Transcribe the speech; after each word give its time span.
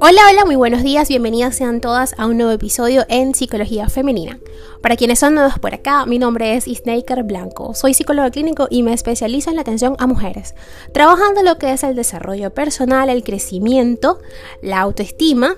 Hola, 0.00 0.22
hola, 0.30 0.44
muy 0.46 0.56
buenos 0.56 0.82
días, 0.82 1.08
bienvenidas 1.08 1.56
sean 1.56 1.80
todas 1.80 2.14
a 2.18 2.26
un 2.26 2.36
nuevo 2.36 2.52
episodio 2.52 3.04
en 3.08 3.34
Psicología 3.34 3.88
Femenina. 3.88 4.38
Para 4.80 4.96
quienes 4.96 5.18
son 5.18 5.34
nuevos 5.34 5.58
por 5.58 5.74
acá, 5.74 6.06
mi 6.06 6.18
nombre 6.18 6.56
es 6.56 6.68
Isnaker 6.68 7.24
Blanco, 7.24 7.74
soy 7.74 7.94
psicólogo 7.94 8.30
clínico 8.30 8.68
y 8.70 8.82
me 8.82 8.94
especializo 8.94 9.50
en 9.50 9.56
la 9.56 9.62
atención 9.62 9.96
a 9.98 10.06
mujeres, 10.06 10.54
trabajando 10.92 11.42
lo 11.42 11.58
que 11.58 11.72
es 11.72 11.82
el 11.82 11.94
desarrollo 11.94 12.54
personal, 12.54 13.10
el 13.10 13.24
crecimiento, 13.24 14.20
la 14.62 14.80
autoestima 14.80 15.56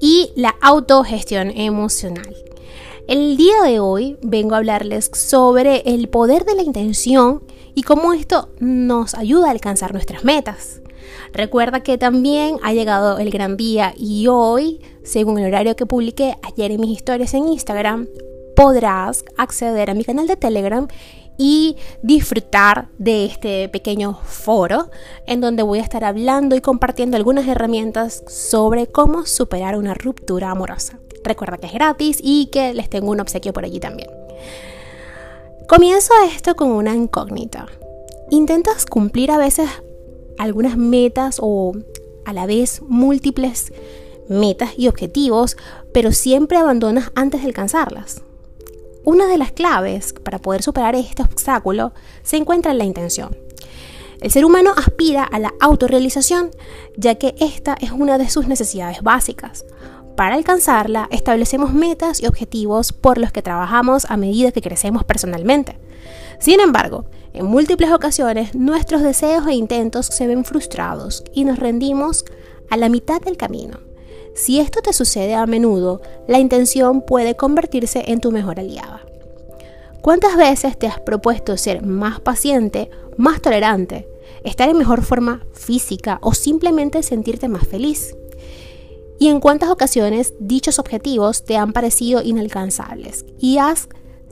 y 0.00 0.32
la 0.34 0.56
autogestión 0.60 1.50
emocional. 1.50 2.49
El 3.10 3.36
día 3.36 3.60
de 3.64 3.80
hoy 3.80 4.16
vengo 4.22 4.54
a 4.54 4.58
hablarles 4.58 5.10
sobre 5.12 5.82
el 5.84 6.08
poder 6.08 6.44
de 6.44 6.54
la 6.54 6.62
intención 6.62 7.42
y 7.74 7.82
cómo 7.82 8.12
esto 8.12 8.50
nos 8.60 9.16
ayuda 9.16 9.48
a 9.48 9.50
alcanzar 9.50 9.92
nuestras 9.92 10.22
metas. 10.22 10.80
Recuerda 11.32 11.82
que 11.82 11.98
también 11.98 12.58
ha 12.62 12.72
llegado 12.72 13.18
el 13.18 13.30
gran 13.30 13.56
día 13.56 13.94
y 13.96 14.28
hoy, 14.28 14.80
según 15.02 15.40
el 15.40 15.46
horario 15.46 15.74
que 15.74 15.86
publiqué 15.86 16.36
ayer 16.44 16.70
en 16.70 16.82
mis 16.82 16.90
historias 16.90 17.34
en 17.34 17.48
Instagram, 17.48 18.06
podrás 18.54 19.24
acceder 19.36 19.90
a 19.90 19.94
mi 19.94 20.04
canal 20.04 20.28
de 20.28 20.36
Telegram 20.36 20.86
y 21.42 21.78
disfrutar 22.02 22.88
de 22.98 23.24
este 23.24 23.70
pequeño 23.70 24.20
foro 24.24 24.90
en 25.26 25.40
donde 25.40 25.62
voy 25.62 25.78
a 25.78 25.82
estar 25.82 26.04
hablando 26.04 26.54
y 26.54 26.60
compartiendo 26.60 27.16
algunas 27.16 27.48
herramientas 27.48 28.22
sobre 28.28 28.86
cómo 28.86 29.24
superar 29.24 29.76
una 29.76 29.94
ruptura 29.94 30.50
amorosa. 30.50 30.98
Recuerda 31.24 31.56
que 31.56 31.68
es 31.68 31.72
gratis 31.72 32.18
y 32.22 32.50
que 32.52 32.74
les 32.74 32.90
tengo 32.90 33.10
un 33.10 33.20
obsequio 33.20 33.54
por 33.54 33.64
allí 33.64 33.80
también. 33.80 34.10
Comienzo 35.66 36.12
esto 36.30 36.56
con 36.56 36.72
una 36.72 36.94
incógnita. 36.94 37.68
¿Intentas 38.28 38.84
cumplir 38.84 39.30
a 39.30 39.38
veces 39.38 39.70
algunas 40.36 40.76
metas 40.76 41.38
o 41.40 41.72
a 42.26 42.34
la 42.34 42.44
vez 42.44 42.82
múltiples 42.86 43.72
metas 44.28 44.72
y 44.76 44.88
objetivos, 44.88 45.56
pero 45.94 46.12
siempre 46.12 46.58
abandonas 46.58 47.10
antes 47.14 47.40
de 47.40 47.48
alcanzarlas. 47.48 48.22
Una 49.04 49.26
de 49.26 49.38
las 49.38 49.52
claves 49.52 50.12
para 50.12 50.38
poder 50.38 50.62
superar 50.62 50.94
este 50.94 51.22
obstáculo 51.22 51.92
se 52.22 52.36
encuentra 52.36 52.72
en 52.72 52.78
la 52.78 52.84
intención. 52.84 53.36
El 54.20 54.30
ser 54.30 54.44
humano 54.44 54.72
aspira 54.76 55.24
a 55.24 55.38
la 55.38 55.54
autorrealización, 55.60 56.50
ya 56.96 57.14
que 57.14 57.34
esta 57.40 57.74
es 57.80 57.90
una 57.90 58.18
de 58.18 58.28
sus 58.28 58.46
necesidades 58.46 59.02
básicas. 59.02 59.64
Para 60.16 60.34
alcanzarla, 60.34 61.08
establecemos 61.10 61.72
metas 61.72 62.20
y 62.20 62.26
objetivos 62.26 62.92
por 62.92 63.16
los 63.16 63.32
que 63.32 63.40
trabajamos 63.40 64.04
a 64.10 64.18
medida 64.18 64.52
que 64.52 64.60
crecemos 64.60 65.04
personalmente. 65.04 65.78
Sin 66.38 66.60
embargo, 66.60 67.06
en 67.32 67.46
múltiples 67.46 67.90
ocasiones 67.92 68.54
nuestros 68.54 69.02
deseos 69.02 69.46
e 69.46 69.54
intentos 69.54 70.06
se 70.06 70.26
ven 70.26 70.44
frustrados 70.44 71.24
y 71.32 71.44
nos 71.44 71.58
rendimos 71.58 72.26
a 72.68 72.76
la 72.76 72.90
mitad 72.90 73.22
del 73.22 73.38
camino. 73.38 73.78
Si 74.34 74.60
esto 74.60 74.80
te 74.80 74.92
sucede 74.92 75.34
a 75.34 75.46
menudo, 75.46 76.00
la 76.26 76.38
intención 76.38 77.02
puede 77.02 77.36
convertirse 77.36 78.04
en 78.06 78.20
tu 78.20 78.30
mejor 78.30 78.60
aliada. 78.60 79.04
¿Cuántas 80.02 80.36
veces 80.36 80.78
te 80.78 80.86
has 80.86 81.00
propuesto 81.00 81.56
ser 81.56 81.84
más 81.84 82.20
paciente, 82.20 82.90
más 83.16 83.42
tolerante, 83.42 84.08
estar 84.44 84.68
en 84.68 84.78
mejor 84.78 85.02
forma 85.02 85.44
física 85.52 86.18
o 86.22 86.32
simplemente 86.32 87.02
sentirte 87.02 87.48
más 87.48 87.66
feliz? 87.66 88.16
¿Y 89.18 89.28
en 89.28 89.40
cuántas 89.40 89.70
ocasiones 89.70 90.32
dichos 90.40 90.78
objetivos 90.78 91.44
te 91.44 91.58
han 91.58 91.74
parecido 91.74 92.22
inalcanzables 92.22 93.26
y 93.38 93.58
has 93.58 93.88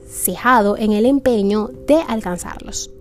cejado 0.09 0.75
en 0.77 0.91
el 0.91 1.05
empeño 1.05 1.69
de 1.87 2.01
alcanzarlos. 2.07 2.91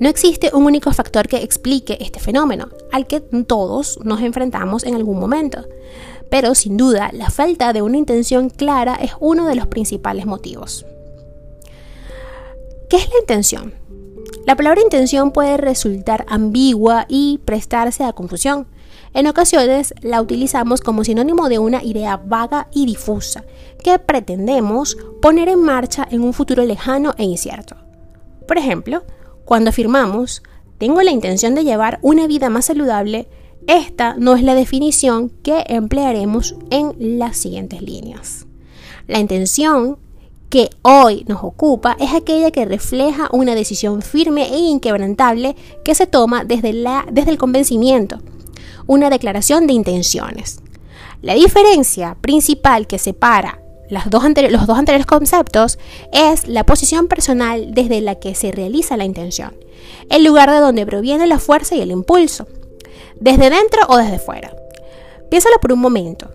No 0.00 0.08
existe 0.08 0.50
un 0.54 0.64
único 0.64 0.92
factor 0.92 1.28
que 1.28 1.42
explique 1.42 1.98
este 2.00 2.20
fenómeno, 2.20 2.68
al 2.92 3.06
que 3.06 3.20
todos 3.20 3.98
nos 4.04 4.20
enfrentamos 4.20 4.84
en 4.84 4.94
algún 4.94 5.18
momento. 5.18 5.66
Pero 6.30 6.54
sin 6.54 6.76
duda, 6.76 7.10
la 7.12 7.30
falta 7.30 7.72
de 7.72 7.82
una 7.82 7.96
intención 7.96 8.50
clara 8.50 8.94
es 8.96 9.12
uno 9.20 9.46
de 9.46 9.54
los 9.54 9.66
principales 9.66 10.26
motivos. 10.26 10.84
¿Qué 12.88 12.96
es 12.96 13.08
la 13.08 13.18
intención? 13.20 13.74
La 14.46 14.56
palabra 14.56 14.80
intención 14.80 15.30
puede 15.30 15.58
resultar 15.58 16.24
ambigua 16.28 17.06
y 17.08 17.38
prestarse 17.44 18.04
a 18.04 18.12
confusión. 18.12 18.66
En 19.14 19.26
ocasiones 19.26 19.94
la 20.02 20.20
utilizamos 20.20 20.80
como 20.80 21.04
sinónimo 21.04 21.48
de 21.48 21.58
una 21.58 21.82
idea 21.82 22.16
vaga 22.16 22.68
y 22.72 22.86
difusa 22.86 23.44
que 23.82 23.98
pretendemos 23.98 24.96
poner 25.20 25.48
en 25.48 25.62
marcha 25.62 26.06
en 26.10 26.22
un 26.22 26.32
futuro 26.32 26.64
lejano 26.64 27.14
e 27.16 27.24
incierto. 27.24 27.76
Por 28.46 28.58
ejemplo, 28.58 29.02
cuando 29.44 29.70
afirmamos, 29.70 30.42
tengo 30.78 31.02
la 31.02 31.10
intención 31.10 31.54
de 31.54 31.64
llevar 31.64 31.98
una 32.02 32.26
vida 32.26 32.48
más 32.48 32.66
saludable, 32.66 33.28
esta 33.66 34.14
no 34.14 34.34
es 34.34 34.42
la 34.42 34.54
definición 34.54 35.30
que 35.42 35.64
emplearemos 35.68 36.54
en 36.70 37.18
las 37.18 37.36
siguientes 37.36 37.82
líneas. 37.82 38.46
La 39.06 39.18
intención 39.18 39.98
que 40.48 40.70
hoy 40.82 41.24
nos 41.28 41.44
ocupa 41.44 41.96
es 42.00 42.14
aquella 42.14 42.50
que 42.50 42.64
refleja 42.64 43.28
una 43.32 43.54
decisión 43.54 44.00
firme 44.00 44.48
e 44.52 44.58
inquebrantable 44.58 45.56
que 45.84 45.94
se 45.94 46.06
toma 46.06 46.44
desde, 46.44 46.72
la, 46.72 47.06
desde 47.10 47.30
el 47.30 47.38
convencimiento, 47.38 48.20
una 48.86 49.10
declaración 49.10 49.66
de 49.66 49.74
intenciones. 49.74 50.60
La 51.20 51.34
diferencia 51.34 52.16
principal 52.20 52.86
que 52.86 52.98
separa 52.98 53.60
los 53.90 54.10
dos 54.10 54.24
anteriores 54.24 55.06
conceptos 55.06 55.78
es 56.12 56.46
la 56.46 56.64
posición 56.64 57.08
personal 57.08 57.72
desde 57.72 58.00
la 58.00 58.16
que 58.16 58.34
se 58.34 58.52
realiza 58.52 58.96
la 58.96 59.04
intención, 59.04 59.56
el 60.10 60.24
lugar 60.24 60.50
de 60.50 60.58
donde 60.58 60.86
proviene 60.86 61.26
la 61.26 61.38
fuerza 61.38 61.74
y 61.74 61.80
el 61.80 61.90
impulso, 61.90 62.46
desde 63.20 63.50
dentro 63.50 63.82
o 63.88 63.96
desde 63.96 64.18
fuera. 64.18 64.54
Piénsalo 65.30 65.58
por 65.60 65.72
un 65.72 65.80
momento. 65.80 66.30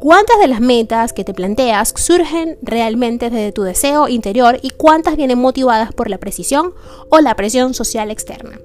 ¿Cuántas 0.00 0.38
de 0.38 0.48
las 0.48 0.60
metas 0.60 1.12
que 1.12 1.24
te 1.24 1.34
planteas 1.34 1.92
surgen 1.94 2.58
realmente 2.62 3.28
desde 3.28 3.52
tu 3.52 3.62
deseo 3.64 4.08
interior 4.08 4.58
y 4.62 4.70
cuántas 4.70 5.16
vienen 5.16 5.38
motivadas 5.38 5.92
por 5.92 6.08
la 6.08 6.16
precisión 6.16 6.74
o 7.10 7.20
la 7.20 7.36
presión 7.36 7.74
social 7.74 8.10
externa? 8.10 8.58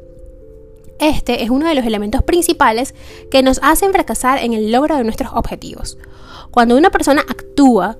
Este 0.99 1.43
es 1.43 1.49
uno 1.49 1.67
de 1.67 1.75
los 1.75 1.85
elementos 1.85 2.23
principales 2.23 2.95
que 3.29 3.43
nos 3.43 3.59
hacen 3.61 3.91
fracasar 3.91 4.39
en 4.39 4.53
el 4.53 4.71
logro 4.71 4.95
de 4.95 5.03
nuestros 5.03 5.31
objetivos. 5.33 5.97
Cuando 6.51 6.77
una 6.77 6.89
persona 6.89 7.21
actúa 7.27 7.97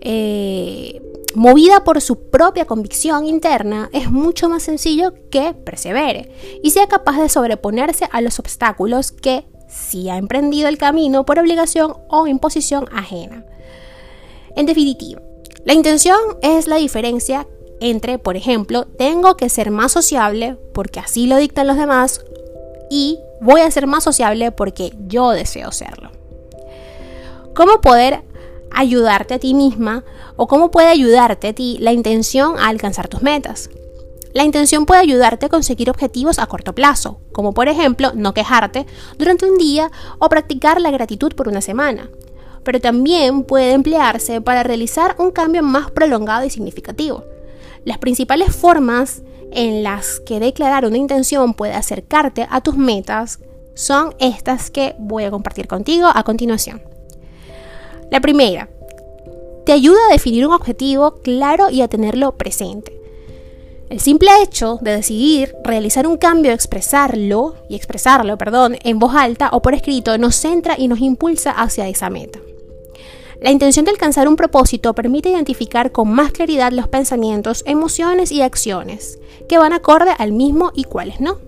eh, 0.00 1.02
movida 1.34 1.84
por 1.84 2.00
su 2.00 2.30
propia 2.30 2.64
convicción 2.64 3.26
interna, 3.26 3.90
es 3.92 4.10
mucho 4.10 4.48
más 4.48 4.62
sencillo 4.62 5.12
que 5.30 5.54
persevere 5.54 6.32
y 6.62 6.70
sea 6.70 6.86
capaz 6.86 7.20
de 7.20 7.28
sobreponerse 7.28 8.08
a 8.10 8.20
los 8.20 8.38
obstáculos 8.38 9.12
que 9.12 9.44
si 9.68 10.08
ha 10.08 10.16
emprendido 10.16 10.68
el 10.68 10.78
camino 10.78 11.24
por 11.24 11.38
obligación 11.38 11.94
o 12.08 12.26
imposición 12.26 12.88
ajena. 12.92 13.44
En 14.56 14.66
definitiva, 14.66 15.20
la 15.64 15.74
intención 15.74 16.18
es 16.42 16.66
la 16.66 16.76
diferencia 16.76 17.46
entre, 17.80 18.18
por 18.18 18.36
ejemplo, 18.36 18.86
tengo 18.86 19.36
que 19.36 19.48
ser 19.48 19.70
más 19.70 19.92
sociable 19.92 20.56
porque 20.72 21.00
así 21.00 21.26
lo 21.26 21.36
dictan 21.36 21.66
los 21.66 21.76
demás 21.76 22.24
y 22.90 23.18
voy 23.40 23.60
a 23.60 23.70
ser 23.70 23.86
más 23.86 24.02
sociable 24.02 24.50
porque 24.50 24.92
yo 25.06 25.30
deseo 25.30 25.70
serlo. 25.72 26.10
¿Cómo 27.54 27.80
poder 27.80 28.22
ayudarte 28.70 29.34
a 29.34 29.38
ti 29.38 29.54
misma 29.54 30.04
o 30.36 30.46
cómo 30.46 30.70
puede 30.70 30.88
ayudarte 30.88 31.48
a 31.48 31.52
ti 31.52 31.78
la 31.80 31.92
intención 31.92 32.58
a 32.58 32.68
alcanzar 32.68 33.08
tus 33.08 33.22
metas? 33.22 33.70
La 34.34 34.44
intención 34.44 34.86
puede 34.86 35.00
ayudarte 35.00 35.46
a 35.46 35.48
conseguir 35.48 35.90
objetivos 35.90 36.38
a 36.38 36.46
corto 36.46 36.74
plazo, 36.74 37.20
como 37.32 37.54
por 37.54 37.68
ejemplo 37.68 38.12
no 38.14 38.34
quejarte 38.34 38.86
durante 39.16 39.50
un 39.50 39.56
día 39.58 39.90
o 40.18 40.28
practicar 40.28 40.80
la 40.80 40.90
gratitud 40.90 41.34
por 41.34 41.48
una 41.48 41.60
semana, 41.60 42.10
pero 42.62 42.80
también 42.80 43.44
puede 43.44 43.72
emplearse 43.72 44.40
para 44.40 44.62
realizar 44.62 45.16
un 45.18 45.30
cambio 45.30 45.62
más 45.62 45.90
prolongado 45.90 46.44
y 46.44 46.50
significativo. 46.50 47.24
Las 47.84 47.98
principales 47.98 48.54
formas 48.54 49.22
en 49.50 49.82
las 49.82 50.20
que 50.20 50.40
declarar 50.40 50.84
una 50.84 50.98
intención 50.98 51.54
puede 51.54 51.72
acercarte 51.72 52.46
a 52.50 52.60
tus 52.60 52.76
metas 52.76 53.40
son 53.74 54.14
estas 54.18 54.70
que 54.70 54.94
voy 54.98 55.24
a 55.24 55.30
compartir 55.30 55.66
contigo 55.68 56.08
a 56.12 56.22
continuación. 56.22 56.82
La 58.10 58.20
primera, 58.20 58.68
te 59.66 59.72
ayuda 59.72 59.98
a 60.08 60.12
definir 60.12 60.46
un 60.46 60.54
objetivo 60.54 61.16
claro 61.16 61.68
y 61.68 61.82
a 61.82 61.88
tenerlo 61.88 62.36
presente. 62.36 62.98
El 63.90 64.00
simple 64.00 64.30
hecho 64.42 64.78
de 64.80 64.92
decidir 64.92 65.54
realizar 65.64 66.06
un 66.06 66.16
cambio, 66.16 66.52
expresarlo 66.52 67.54
y 67.68 67.74
expresarlo, 67.74 68.38
perdón, 68.38 68.76
en 68.82 68.98
voz 68.98 69.14
alta 69.14 69.50
o 69.52 69.60
por 69.60 69.74
escrito 69.74 70.16
nos 70.16 70.36
centra 70.36 70.74
y 70.78 70.88
nos 70.88 71.00
impulsa 71.00 71.50
hacia 71.50 71.88
esa 71.88 72.08
meta. 72.08 72.38
La 73.40 73.50
intención 73.50 73.84
de 73.84 73.90
alcanzar 73.90 74.26
un 74.26 74.36
propósito 74.36 74.94
permite 74.94 75.30
identificar 75.30 75.92
con 75.92 76.10
más 76.10 76.32
claridad 76.32 76.72
los 76.72 76.88
pensamientos, 76.88 77.62
emociones 77.66 78.32
y 78.32 78.42
acciones 78.42 79.18
que 79.48 79.58
van 79.58 79.72
acorde 79.72 80.12
al 80.18 80.32
mismo 80.32 80.72
y 80.74 80.84
cuáles 80.84 81.20
no. 81.20 81.47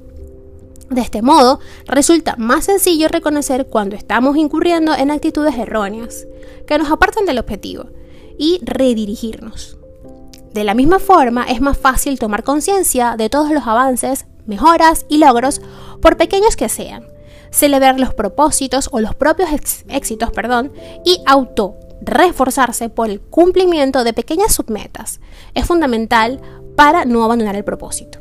De 0.90 1.00
este 1.00 1.22
modo, 1.22 1.60
resulta 1.86 2.34
más 2.36 2.64
sencillo 2.64 3.08
reconocer 3.08 3.68
cuando 3.68 3.96
estamos 3.96 4.36
incurriendo 4.36 4.92
en 4.94 5.10
actitudes 5.10 5.56
erróneas, 5.56 6.26
que 6.66 6.78
nos 6.78 6.90
apartan 6.90 7.26
del 7.26 7.38
objetivo, 7.38 7.86
y 8.36 8.58
redirigirnos. 8.62 9.78
De 10.52 10.64
la 10.64 10.74
misma 10.74 10.98
forma, 10.98 11.44
es 11.44 11.60
más 11.60 11.78
fácil 11.78 12.18
tomar 12.18 12.42
conciencia 12.42 13.14
de 13.16 13.30
todos 13.30 13.50
los 13.52 13.66
avances 13.66 14.26
mejoras 14.46 15.06
y 15.08 15.18
logros, 15.18 15.60
por 16.02 16.16
pequeños 16.16 16.56
que 16.56 16.68
sean. 16.68 17.06
Celebrar 17.50 17.98
los 17.98 18.14
propósitos 18.14 18.88
o 18.92 19.00
los 19.00 19.14
propios 19.14 19.48
éxitos, 19.88 20.30
perdón, 20.32 20.72
y 21.04 21.20
auto 21.26 21.76
reforzarse 22.02 22.88
por 22.88 23.10
el 23.10 23.20
cumplimiento 23.20 24.04
de 24.04 24.12
pequeñas 24.12 24.54
submetas. 24.54 25.20
Es 25.54 25.66
fundamental 25.66 26.40
para 26.76 27.04
no 27.04 27.24
abandonar 27.24 27.56
el 27.56 27.64
propósito. 27.64 28.19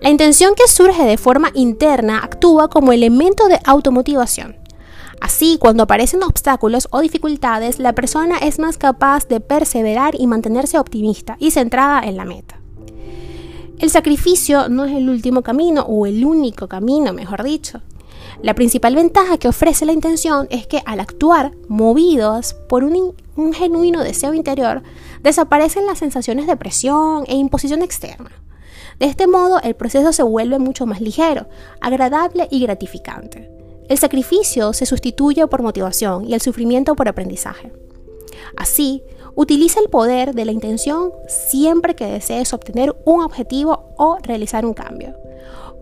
La 0.00 0.10
intención 0.10 0.54
que 0.54 0.68
surge 0.68 1.04
de 1.04 1.16
forma 1.16 1.50
interna 1.54 2.20
actúa 2.22 2.68
como 2.68 2.92
elemento 2.92 3.48
de 3.48 3.58
automotivación. 3.64 4.56
Así, 5.20 5.56
cuando 5.58 5.84
aparecen 5.84 6.22
obstáculos 6.22 6.88
o 6.90 7.00
dificultades, 7.00 7.78
la 7.78 7.94
persona 7.94 8.36
es 8.38 8.58
más 8.58 8.76
capaz 8.76 9.26
de 9.26 9.40
perseverar 9.40 10.14
y 10.18 10.26
mantenerse 10.26 10.78
optimista 10.78 11.36
y 11.40 11.50
centrada 11.50 12.02
en 12.06 12.16
la 12.16 12.26
meta. 12.26 12.60
El 13.78 13.90
sacrificio 13.90 14.68
no 14.68 14.84
es 14.84 14.94
el 14.94 15.08
último 15.08 15.42
camino 15.42 15.82
o 15.82 16.06
el 16.06 16.24
único 16.24 16.68
camino, 16.68 17.12
mejor 17.12 17.42
dicho. 17.42 17.80
La 18.42 18.54
principal 18.54 18.94
ventaja 18.94 19.38
que 19.38 19.48
ofrece 19.48 19.86
la 19.86 19.92
intención 19.92 20.46
es 20.50 20.66
que 20.66 20.82
al 20.84 21.00
actuar 21.00 21.52
movidos 21.68 22.54
por 22.68 22.84
un, 22.84 23.14
un 23.36 23.52
genuino 23.54 24.02
deseo 24.02 24.34
interior, 24.34 24.82
desaparecen 25.22 25.86
las 25.86 25.98
sensaciones 25.98 26.46
de 26.46 26.56
presión 26.56 27.24
e 27.26 27.34
imposición 27.34 27.82
externa. 27.82 28.30
De 28.98 29.06
este 29.06 29.26
modo, 29.26 29.60
el 29.62 29.74
proceso 29.74 30.12
se 30.12 30.22
vuelve 30.22 30.58
mucho 30.58 30.86
más 30.86 31.00
ligero, 31.00 31.46
agradable 31.80 32.48
y 32.50 32.60
gratificante. 32.60 33.50
El 33.88 33.98
sacrificio 33.98 34.72
se 34.72 34.86
sustituye 34.86 35.46
por 35.46 35.62
motivación 35.62 36.26
y 36.26 36.34
el 36.34 36.40
sufrimiento 36.40 36.96
por 36.96 37.08
aprendizaje. 37.08 37.72
Así, 38.56 39.02
utiliza 39.34 39.80
el 39.80 39.88
poder 39.88 40.34
de 40.34 40.44
la 40.44 40.52
intención 40.52 41.12
siempre 41.28 41.94
que 41.94 42.06
desees 42.06 42.52
obtener 42.52 42.96
un 43.04 43.22
objetivo 43.22 43.94
o 43.96 44.18
realizar 44.22 44.64
un 44.64 44.74
cambio. 44.74 45.14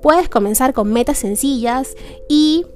Puedes 0.02 0.28
comenzar 0.28 0.74
con 0.74 0.92
metas 0.92 1.18
sencillas 1.18 1.94
y 2.28 2.66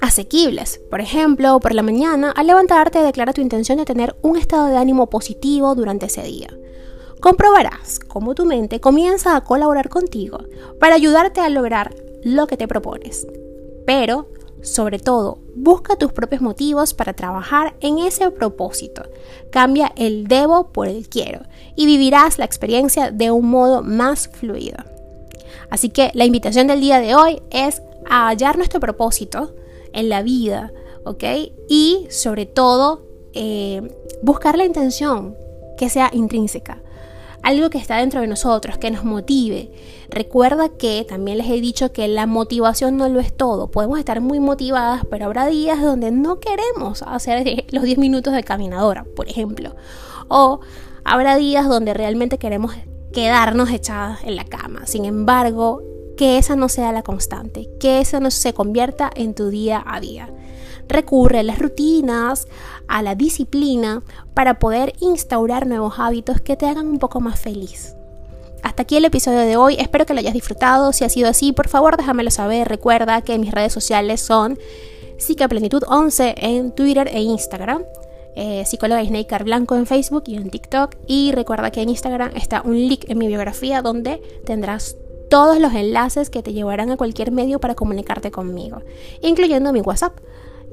asequibles. 0.00 0.80
Por 0.88 1.00
ejemplo, 1.00 1.58
por 1.58 1.74
la 1.74 1.82
mañana, 1.82 2.30
al 2.30 2.46
levantarte, 2.46 3.02
declara 3.02 3.32
tu 3.32 3.40
intención 3.40 3.78
de 3.78 3.84
tener 3.84 4.14
un 4.22 4.36
estado 4.36 4.66
de 4.66 4.76
ánimo 4.76 5.10
positivo 5.10 5.74
durante 5.74 6.06
ese 6.06 6.22
día 6.22 6.48
comprobarás 7.20 7.98
cómo 7.98 8.34
tu 8.34 8.44
mente 8.44 8.80
comienza 8.80 9.36
a 9.36 9.42
colaborar 9.42 9.88
contigo 9.88 10.40
para 10.78 10.94
ayudarte 10.94 11.40
a 11.40 11.48
lograr 11.48 11.94
lo 12.22 12.46
que 12.46 12.56
te 12.56 12.68
propones. 12.68 13.26
Pero, 13.86 14.28
sobre 14.62 14.98
todo, 14.98 15.38
busca 15.54 15.96
tus 15.96 16.12
propios 16.12 16.42
motivos 16.42 16.94
para 16.94 17.14
trabajar 17.14 17.74
en 17.80 17.98
ese 17.98 18.30
propósito. 18.30 19.02
Cambia 19.50 19.92
el 19.96 20.28
debo 20.28 20.72
por 20.72 20.88
el 20.88 21.08
quiero 21.08 21.40
y 21.76 21.86
vivirás 21.86 22.38
la 22.38 22.44
experiencia 22.44 23.10
de 23.10 23.30
un 23.30 23.48
modo 23.48 23.82
más 23.82 24.28
fluido. 24.28 24.78
Así 25.70 25.90
que 25.90 26.10
la 26.14 26.24
invitación 26.24 26.66
del 26.66 26.80
día 26.80 27.00
de 27.00 27.14
hoy 27.14 27.42
es 27.50 27.82
a 28.08 28.28
hallar 28.28 28.56
nuestro 28.56 28.80
propósito 28.80 29.54
en 29.92 30.08
la 30.08 30.22
vida, 30.22 30.72
¿ok? 31.04 31.24
Y 31.68 32.06
sobre 32.10 32.46
todo, 32.46 33.02
eh, 33.34 33.94
buscar 34.22 34.56
la 34.56 34.64
intención 34.64 35.36
que 35.76 35.88
sea 35.88 36.10
intrínseca 36.12 36.82
algo 37.42 37.70
que 37.70 37.78
está 37.78 37.96
dentro 37.96 38.20
de 38.20 38.26
nosotros, 38.26 38.78
que 38.78 38.90
nos 38.90 39.04
motive. 39.04 39.70
Recuerda 40.10 40.68
que 40.68 41.04
también 41.08 41.38
les 41.38 41.48
he 41.48 41.60
dicho 41.60 41.92
que 41.92 42.08
la 42.08 42.26
motivación 42.26 42.96
no 42.96 43.08
lo 43.08 43.20
es 43.20 43.36
todo. 43.36 43.70
Podemos 43.70 43.98
estar 43.98 44.20
muy 44.20 44.40
motivadas, 44.40 45.04
pero 45.10 45.26
habrá 45.26 45.46
días 45.46 45.80
donde 45.80 46.10
no 46.10 46.40
queremos 46.40 47.02
hacer 47.02 47.64
los 47.70 47.84
10 47.84 47.98
minutos 47.98 48.34
de 48.34 48.42
caminadora, 48.42 49.04
por 49.16 49.28
ejemplo. 49.28 49.76
O 50.28 50.60
habrá 51.04 51.36
días 51.36 51.68
donde 51.68 51.94
realmente 51.94 52.38
queremos 52.38 52.74
quedarnos 53.12 53.70
echadas 53.70 54.22
en 54.24 54.36
la 54.36 54.44
cama. 54.44 54.86
Sin 54.86 55.04
embargo, 55.04 55.82
que 56.16 56.36
esa 56.36 56.56
no 56.56 56.68
sea 56.68 56.92
la 56.92 57.02
constante, 57.02 57.70
que 57.78 58.00
esa 58.00 58.20
no 58.20 58.30
se 58.30 58.52
convierta 58.52 59.10
en 59.14 59.34
tu 59.34 59.48
día 59.48 59.82
a 59.86 60.00
día. 60.00 60.28
Recurre 60.88 61.40
a 61.40 61.42
las 61.42 61.58
rutinas, 61.58 62.48
a 62.88 63.02
la 63.02 63.14
disciplina 63.14 64.02
para 64.34 64.58
poder 64.58 64.94
instaurar 65.00 65.66
nuevos 65.66 65.94
hábitos 65.98 66.40
que 66.40 66.56
te 66.56 66.66
hagan 66.66 66.86
un 66.86 66.98
poco 66.98 67.20
más 67.20 67.38
feliz. 67.38 67.94
Hasta 68.62 68.82
aquí 68.82 68.96
el 68.96 69.04
episodio 69.04 69.40
de 69.40 69.56
hoy, 69.56 69.76
espero 69.78 70.04
que 70.04 70.14
lo 70.14 70.20
hayas 70.20 70.34
disfrutado, 70.34 70.92
si 70.92 71.04
ha 71.04 71.08
sido 71.08 71.28
así, 71.28 71.52
por 71.52 71.68
favor 71.68 71.96
déjamelo 71.96 72.30
saber, 72.30 72.68
recuerda 72.68 73.22
que 73.22 73.38
mis 73.38 73.52
redes 73.52 73.72
sociales 73.72 74.20
son 74.20 74.58
Psicaplenitud11 75.18 76.34
en 76.36 76.72
Twitter 76.72 77.08
e 77.12 77.20
Instagram, 77.20 77.82
eh, 78.34 78.64
psicóloga 78.64 79.04
Snaker 79.04 79.44
Blanco 79.44 79.74
en 79.76 79.86
Facebook 79.86 80.24
y 80.26 80.36
en 80.36 80.50
TikTok, 80.50 80.96
y 81.06 81.32
recuerda 81.32 81.70
que 81.70 81.82
en 81.82 81.88
Instagram 81.88 82.36
está 82.36 82.62
un 82.62 82.74
link 82.74 83.04
en 83.08 83.18
mi 83.18 83.26
biografía 83.26 83.82
donde 83.82 84.22
tendrás 84.44 84.96
todos 85.28 85.58
los 85.58 85.74
enlaces 85.74 86.30
que 86.30 86.42
te 86.42 86.52
llevarán 86.52 86.90
a 86.90 86.96
cualquier 86.96 87.32
medio 87.32 87.60
para 87.60 87.74
comunicarte 87.74 88.30
conmigo, 88.30 88.82
incluyendo 89.22 89.72
mi 89.72 89.80
WhatsApp 89.80 90.18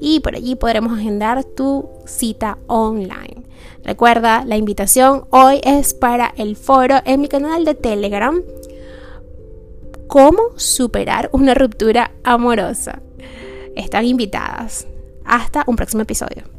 y 0.00 0.20
por 0.20 0.36
allí 0.36 0.56
podremos 0.56 0.98
agendar 0.98 1.44
tu 1.44 1.88
cita 2.04 2.58
online. 2.66 3.44
Recuerda, 3.82 4.44
la 4.44 4.56
invitación 4.56 5.26
hoy 5.30 5.60
es 5.62 5.94
para 5.94 6.32
el 6.36 6.56
foro 6.56 6.96
en 7.04 7.20
mi 7.20 7.28
canal 7.28 7.64
de 7.64 7.74
Telegram. 7.74 8.42
¿Cómo 10.08 10.40
superar 10.56 11.30
una 11.32 11.54
ruptura 11.54 12.12
amorosa? 12.24 13.00
Están 13.76 14.04
invitadas. 14.04 14.86
Hasta 15.24 15.64
un 15.66 15.76
próximo 15.76 16.02
episodio. 16.02 16.55